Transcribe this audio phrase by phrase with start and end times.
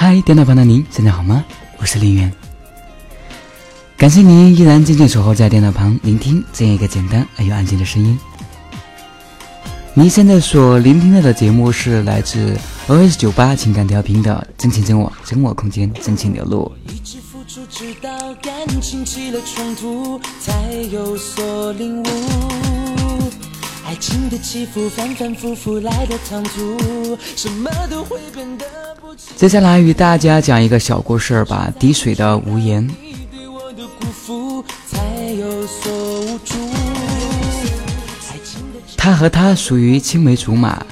[0.00, 1.44] 嗨，电脑旁的您，现在好吗？
[1.78, 2.32] 我是林远，
[3.96, 8.16] 感谢您依然静静守候在电脑旁，聆听这样一个简单而又安静的声音。
[9.94, 12.56] 您现在所聆听到的节目是来自
[12.86, 16.72] OS 九八情感调频的真情真我真我空间真情流露。
[23.84, 28.64] 爱情的起伏反反复复来的唐突，什么都会变得
[29.36, 31.72] 接下来与大家讲一个小故事吧。
[31.78, 32.88] 滴水的无言。
[38.96, 40.84] 他和她属于青梅竹马，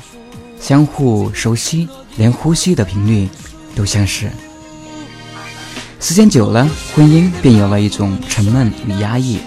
[0.60, 3.28] 相互熟悉，连呼吸的频率
[3.74, 4.26] 都相似。
[6.00, 9.38] 时间久了，婚姻便有了一种沉闷与压抑。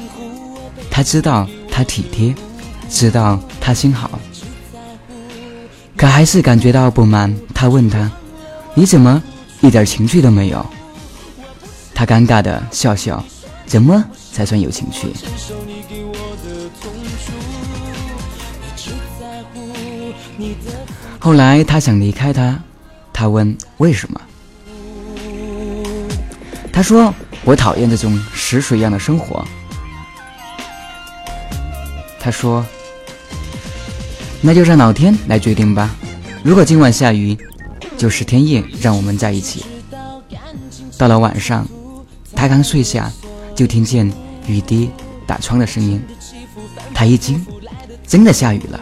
[0.92, 2.36] 他知道，他体贴。
[2.90, 4.20] 知道他心好，
[5.96, 7.32] 可还是感觉到不满。
[7.54, 8.12] 他问他
[8.80, 9.22] ：“你怎么
[9.60, 10.66] 一点情趣都没有？”
[11.94, 13.22] 他尴尬的笑笑
[13.68, 15.10] ：“怎么才算有情趣？”
[21.20, 22.58] 后来他想离开他，
[23.12, 24.22] 他问：“为什么？”
[26.72, 27.14] 他说
[27.44, 29.46] ：“我讨厌这种死水一样的生活。”
[32.18, 32.66] 他说。
[34.42, 35.94] 那就让老天来决定吧。
[36.42, 37.38] 如果今晚下雨，
[38.00, 39.66] 就是天意，让我们在一起。
[40.98, 41.68] 到了晚上，
[42.34, 43.12] 他刚睡下，
[43.54, 44.10] 就听见
[44.48, 44.90] 雨滴
[45.28, 46.02] 打窗的声音。
[46.94, 47.46] 他一惊，
[48.08, 48.80] 真的下雨了。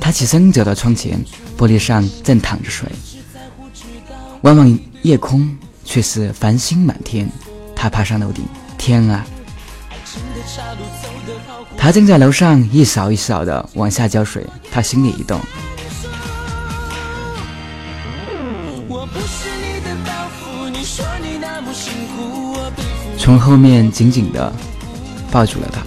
[0.00, 1.24] 他起身走到窗前，
[1.56, 2.88] 玻璃上正淌着水。
[4.42, 7.30] 望望夜空，却是繁星满天。
[7.76, 8.44] 他爬上楼顶，
[8.76, 9.24] 天啊！
[11.76, 15.40] 他正在楼上一扫一扫的往下浇水，他心里一动。
[23.18, 24.52] 从后面紧紧的
[25.30, 25.82] 抱住了他。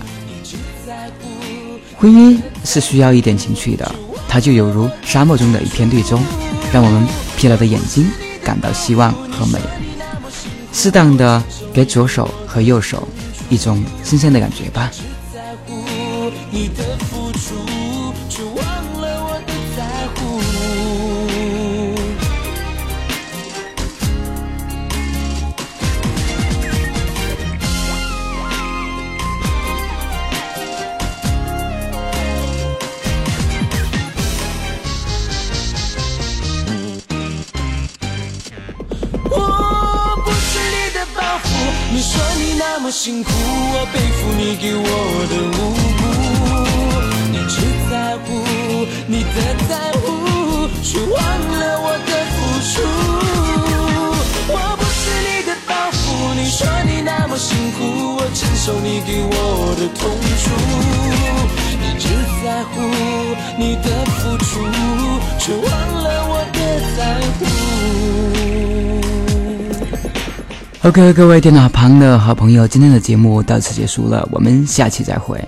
[1.98, 3.90] 婚姻是需要一点情趣的，
[4.28, 6.20] 它就有如沙漠中的一片绿洲，
[6.74, 8.10] 让我们疲劳的眼睛
[8.44, 9.60] 感到希望和美。
[10.74, 11.44] 适当的
[11.74, 13.08] 给左手和右手
[13.50, 14.90] 一种新鲜的感觉吧。
[16.50, 17.56] 你的付出，
[18.30, 19.01] 却忘了
[41.94, 44.86] 你说你那么辛苦，我背负你给我
[45.30, 45.60] 的无
[46.00, 46.02] 辜。
[47.32, 47.56] 你只
[47.92, 48.28] 在乎
[49.08, 49.38] 你的
[49.68, 50.06] 在乎，
[50.82, 52.40] 却忘了我的付
[52.72, 52.74] 出。
[54.48, 56.02] 我不是你的包袱，
[56.34, 57.80] 你说你那么辛苦，
[58.16, 59.36] 我承受你给我
[59.76, 60.02] 的痛
[60.42, 60.44] 楚。
[61.82, 62.08] 你只
[62.42, 62.74] 在乎
[63.60, 64.50] 你的付出，
[65.38, 65.70] 却忘
[66.01, 66.01] 了
[70.84, 75.40] OK，各位电脑旁的好朋友，今天的节目到此结束了，我们下期再会。